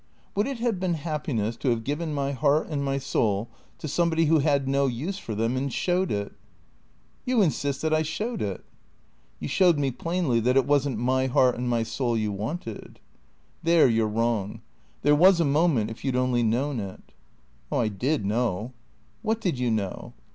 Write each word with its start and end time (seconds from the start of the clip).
"Would 0.35 0.47
it 0.47 0.57
have 0.57 0.79
been 0.79 0.95
happiness 0.95 1.55
to 1.57 1.69
have 1.69 1.83
given 1.83 2.11
my 2.11 2.31
heart 2.31 2.69
and 2.71 2.83
my 2.83 2.97
soul 2.97 3.49
to 3.77 3.87
somebody 3.87 4.25
who 4.25 4.39
had 4.39 4.67
no 4.67 4.87
use 4.87 5.19
for 5.19 5.35
them 5.35 5.55
and 5.55 5.71
showed 5.71 6.11
it?"" 6.11 6.31
You 7.27 7.43
insist 7.43 7.83
that 7.83 7.93
I 7.93 8.01
showed 8.01 8.41
it?"" 8.41 8.65
You 9.39 9.47
showed 9.47 9.77
me 9.77 9.91
plainly 9.91 10.39
that 10.39 10.57
it 10.57 10.65
was 10.65 10.89
n't 10.89 10.97
my 10.97 11.27
heart 11.27 11.53
and 11.53 11.69
my 11.69 11.83
soul 11.83 12.17
you 12.17 12.31
wanted."" 12.31 12.99
There 13.61 13.87
you 13.87 14.05
're 14.07 14.09
wrong. 14.09 14.61
There 15.03 15.13
was 15.13 15.39
a 15.39 15.45
moment— 15.45 15.91
if 15.91 16.03
you 16.03 16.11
'd 16.11 16.15
only 16.17 16.41
known 16.41 16.79
it."" 16.79 17.13
I 17.81 17.87
did 17.87 18.25
know." 18.25 18.73
"What 19.21 19.39
did 19.39 19.59
you 19.59 19.69
know?" 19.69 20.13